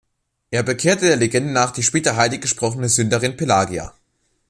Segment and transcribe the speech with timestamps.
[0.49, 3.93] Er bekehrte der Legende nach die später heiliggesprochene Sünderin Pelagia.